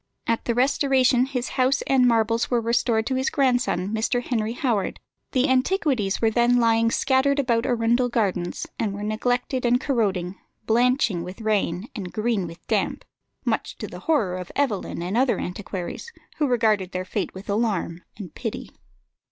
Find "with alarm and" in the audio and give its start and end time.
17.35-18.33